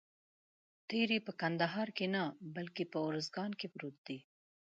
تیری 0.89 1.17
په 1.25 1.31
کندهار 1.41 1.87
کې 1.97 2.05
نه 2.15 2.23
بلکې 2.55 2.83
په 2.91 2.97
اوروزګان 3.05 3.51
کې 3.59 3.67
پروت 3.73 3.97
دی. 4.07 4.19